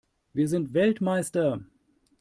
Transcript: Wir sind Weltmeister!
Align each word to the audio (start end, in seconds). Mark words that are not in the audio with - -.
Wir 0.33 0.47
sind 0.49 0.73
Weltmeister! 0.73 1.63